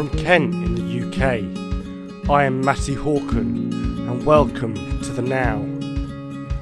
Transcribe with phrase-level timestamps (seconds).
[0.00, 3.70] From Kent in the UK, I am Matty Horkan,
[4.08, 5.58] and welcome to the Now.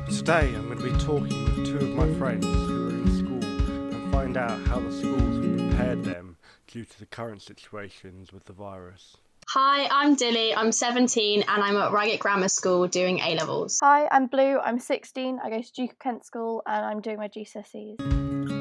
[0.08, 3.44] Today I'm going to be talking with two of my friends who are in school
[3.44, 8.44] and find out how the schools have prepared them due to the current situations with
[8.46, 9.18] the virus.
[9.50, 10.52] Hi, I'm Dilly.
[10.52, 13.78] I'm 17 and I'm at Reigate Grammar School doing A levels.
[13.80, 14.58] Hi, I'm Blue.
[14.58, 15.38] I'm 16.
[15.44, 18.57] I go to Duke of Kent School and I'm doing my GCSEs.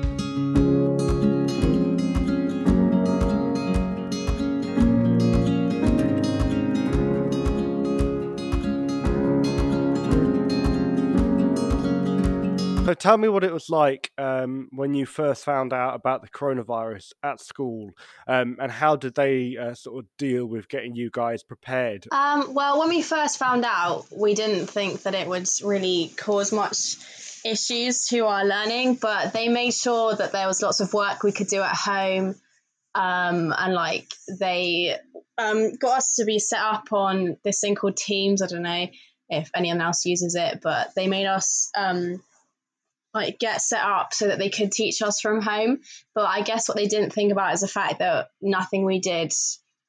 [12.87, 16.29] So tell me what it was like um, when you first found out about the
[16.29, 17.91] coronavirus at school,
[18.29, 22.07] um, and how did they uh, sort of deal with getting you guys prepared?
[22.13, 26.53] Um, well, when we first found out, we didn't think that it would really cause
[26.53, 26.95] much
[27.43, 31.33] issues to our learning, but they made sure that there was lots of work we
[31.33, 32.35] could do at home,
[32.95, 34.07] um, and like
[34.39, 34.95] they
[35.37, 38.41] um, got us to be set up on this thing called Teams.
[38.41, 38.87] I don't know
[39.27, 42.21] if anyone else uses it, but they made us um,
[43.17, 45.79] like get set up so that they could teach us from home.
[46.15, 49.33] But I guess what they didn't think about is the fact that nothing we did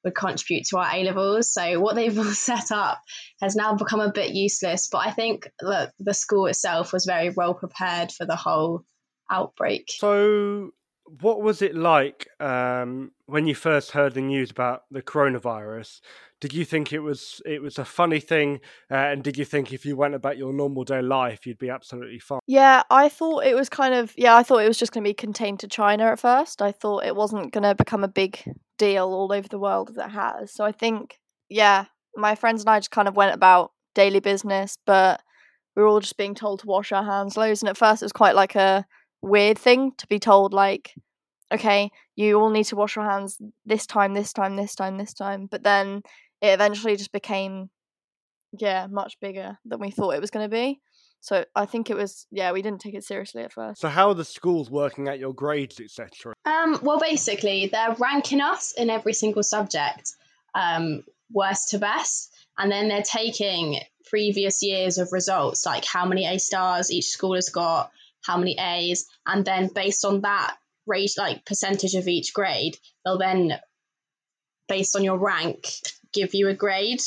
[0.04, 1.52] would contribute to our A levels.
[1.52, 3.00] So what they've all set up
[3.40, 4.88] has now become a bit useless.
[4.90, 8.84] But I think that the school itself was very well prepared for the whole
[9.30, 9.86] outbreak.
[9.88, 10.72] So
[11.20, 16.00] what was it like um, when you first heard the news about the coronavirus?
[16.40, 19.72] Did you think it was it was a funny thing, uh, and did you think
[19.72, 22.40] if you went about your normal day life, you'd be absolutely fine?
[22.46, 25.10] Yeah, I thought it was kind of yeah, I thought it was just going to
[25.10, 26.62] be contained to China at first.
[26.62, 28.40] I thought it wasn't going to become a big
[28.78, 30.52] deal all over the world as it has.
[30.52, 34.78] So I think yeah, my friends and I just kind of went about daily business,
[34.86, 35.20] but
[35.74, 37.62] we were all just being told to wash our hands loads.
[37.62, 38.86] And at first, it was quite like a
[39.22, 40.94] weird thing to be told like
[41.52, 45.14] okay you all need to wash your hands this time this time this time this
[45.14, 46.02] time but then
[46.40, 47.70] it eventually just became
[48.58, 50.80] yeah much bigger than we thought it was going to be
[51.20, 54.08] so i think it was yeah we didn't take it seriously at first So how
[54.08, 56.34] are the schools working at your grades, etc.?
[56.44, 60.12] Um, well, basically, they're ranking us in every single subject,
[60.54, 61.02] um,
[61.32, 66.38] worst to best, and then they're taking previous years of results, like how many A
[66.38, 67.90] stars each school has got,
[68.24, 70.56] how many A's, and then based on that
[70.86, 73.58] rate, like percentage of each grade, they'll then,
[74.68, 75.66] based on your rank,
[76.12, 77.00] give you a grade.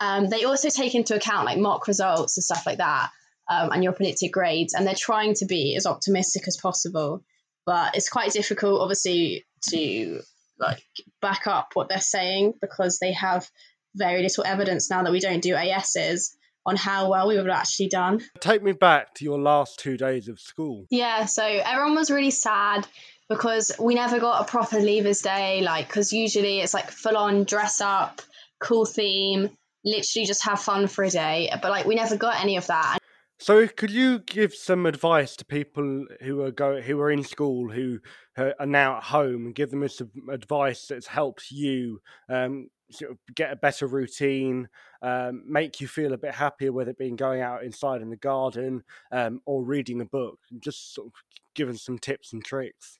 [0.00, 3.10] Um, they also take into account like mock results and stuff like that,
[3.50, 7.24] um, and your predicted grades, and they're trying to be as optimistic as possible.
[7.66, 10.20] But it's quite difficult, obviously, to
[10.58, 10.82] like
[11.20, 13.48] back up what they're saying because they have
[13.94, 16.36] very little evidence now that we don't do ASs
[16.68, 18.20] on how well we would have actually done.
[18.40, 20.86] Take me back to your last two days of school.
[20.90, 22.86] Yeah, so everyone was really sad
[23.28, 27.44] because we never got a proper Leavers Day, like, because usually it's like full on
[27.44, 28.22] dress up,
[28.60, 29.50] cool theme,
[29.84, 31.50] literally just have fun for a day.
[31.60, 32.98] But like, we never got any of that.
[33.40, 37.70] So, could you give some advice to people who are go who are in school
[37.70, 38.00] who
[38.36, 43.18] are now at home, and give them some advice that's helped you um, sort of
[43.34, 44.68] get a better routine,
[45.02, 48.16] um, make you feel a bit happier, whether it being going out inside in the
[48.16, 48.82] garden
[49.12, 51.12] um, or reading a book, just sort of
[51.54, 52.98] giving some tips and tricks.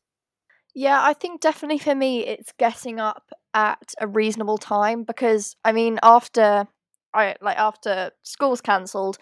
[0.74, 5.72] Yeah, I think definitely for me it's getting up at a reasonable time because I
[5.72, 6.68] mean after
[7.14, 9.18] I like after school's cancelled,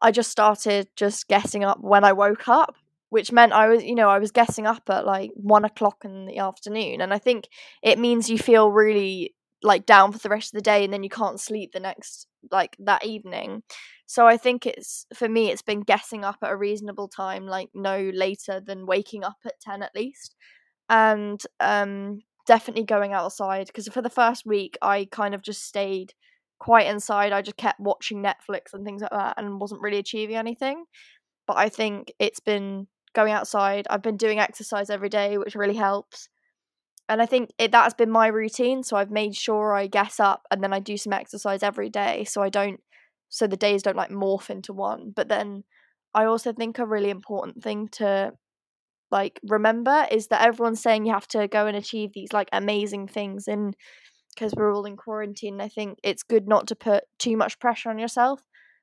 [0.00, 2.76] I just started just getting up when I woke up,
[3.10, 6.26] which meant I was you know I was getting up at like one o'clock in
[6.26, 7.48] the afternoon, and I think
[7.82, 11.02] it means you feel really like down for the rest of the day, and then
[11.02, 13.62] you can't sleep the next like that evening.
[14.06, 17.70] So I think it's for me it's been getting up at a reasonable time, like
[17.74, 20.34] no later than waking up at ten at least
[20.88, 26.12] and um, definitely going outside because for the first week I kind of just stayed
[26.58, 27.32] quite inside.
[27.32, 30.84] I just kept watching Netflix and things like that and wasn't really achieving anything.
[31.48, 33.86] But I think it's been going outside.
[33.90, 36.29] I've been doing exercise every day, which really helps.
[37.10, 38.82] And I think it, that has been my routine.
[38.84, 42.24] So I've made sure I get up and then I do some exercise every day.
[42.24, 42.80] So I don't,
[43.28, 45.12] so the days don't like morph into one.
[45.14, 45.64] But then
[46.14, 48.32] I also think a really important thing to
[49.10, 53.08] like remember is that everyone's saying you have to go and achieve these like amazing
[53.08, 53.74] things and
[54.34, 57.90] because we're all in quarantine i think it's good not to put too much pressure
[57.90, 58.40] on yourself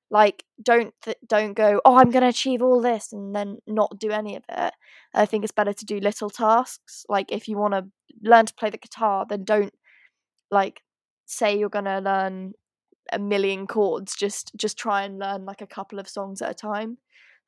[0.10, 4.00] like don't th- don't go oh i'm going to achieve all this and then not
[4.00, 4.74] do any of it
[5.14, 7.86] i think it's better to do little tasks like if you want to
[8.24, 9.74] learn to play the guitar then don't
[10.52, 10.82] like
[11.26, 12.54] say you're going to learn
[13.14, 16.56] a million chords just just try and learn like a couple of songs at a
[16.56, 16.98] time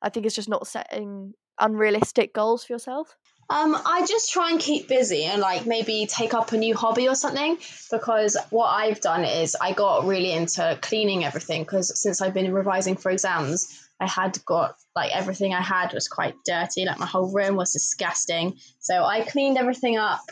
[0.02, 3.16] i think it's just not setting unrealistic goals for yourself?
[3.50, 7.08] Um, I just try and keep busy and like maybe take up a new hobby
[7.08, 7.58] or something
[7.90, 12.52] because what I've done is I got really into cleaning everything because since I've been
[12.52, 17.06] revising for exams, I had got like everything I had was quite dirty, like my
[17.06, 18.56] whole room was disgusting.
[18.78, 20.22] So I cleaned everything up.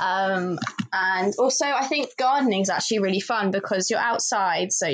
[0.00, 0.58] Um,
[0.90, 4.88] and also, I think gardening is actually really fun because you're outside, so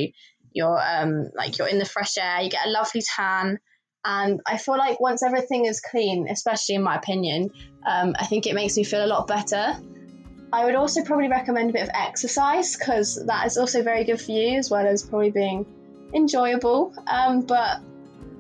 [0.53, 3.61] you're um, like you're in the fresh air, you get a lovely tan
[4.05, 7.51] and I feel like once everything is clean, especially in my opinion,
[7.87, 9.77] um, I think it makes me feel a lot better.
[10.53, 14.21] I would also probably recommend a bit of exercise because that is also very good
[14.21, 15.65] for you as well as probably being
[16.15, 16.93] enjoyable.
[17.07, 17.81] Um, but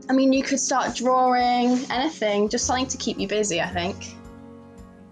[0.08, 4.16] I mean, you could start drawing, anything, just something to keep you busy, I think.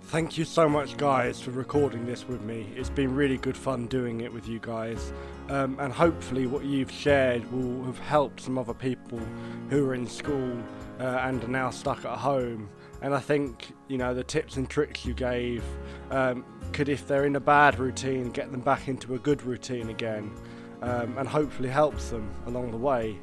[0.09, 2.73] Thank you so much, guys, for recording this with me.
[2.75, 5.13] It's been really good fun doing it with you guys.
[5.51, 9.21] Um, and hopefully, what you've shared will have helped some other people
[9.69, 10.57] who are in school
[10.99, 12.71] uh, and are now stuck at home.
[13.03, 15.63] And I think, you know, the tips and tricks you gave
[16.11, 19.91] um, could, if they're in a bad routine, get them back into a good routine
[19.91, 20.33] again
[20.81, 23.19] um, and hopefully helps them along the way.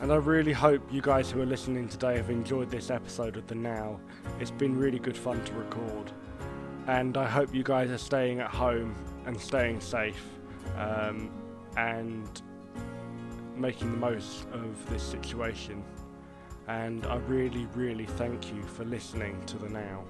[0.00, 3.46] And I really hope you guys who are listening today have enjoyed this episode of
[3.46, 4.00] The Now.
[4.40, 6.10] It's been really good fun to record.
[6.88, 8.94] And I hope you guys are staying at home
[9.24, 10.22] and staying safe
[10.76, 11.30] um,
[11.76, 12.42] and
[13.56, 15.82] making the most of this situation.
[16.66, 20.04] And I really, really thank you for listening to The Now.